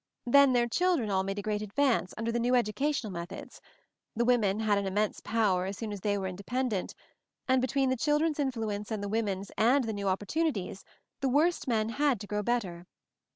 Then 0.25 0.53
their 0.53 0.65
children 0.67 1.11
all 1.11 1.21
made 1.21 1.37
a 1.37 1.43
great 1.43 1.61
advance, 1.61 2.11
under 2.17 2.31
the 2.31 2.39
new 2.39 2.55
educational 2.55 3.13
methods; 3.13 3.61
the 4.15 4.25
women 4.25 4.61
had 4.61 4.79
an 4.79 4.87
immense 4.87 5.19
power 5.19 5.65
as 5.67 5.77
soon 5.77 5.93
as 5.93 6.01
they 6.01 6.17
were 6.17 6.25
independent; 6.25 6.95
and 7.47 7.61
between 7.61 7.91
the 7.91 7.95
children's 7.95 8.39
influence 8.39 8.89
and 8.89 9.03
the 9.03 9.07
woman's 9.07 9.51
and 9.59 9.83
the 9.83 9.93
new 9.93 10.09
opportunities, 10.09 10.83
the 11.19 11.29
worst 11.29 11.67
men 11.67 11.89
had 11.89 12.19
to 12.19 12.25
grow 12.25 12.41
better. 12.41 12.87